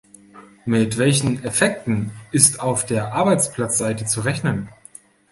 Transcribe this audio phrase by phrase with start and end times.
[0.65, 4.67] Mit welchen Effekten ist auf der Arbeitsplatzseite zu rechnen?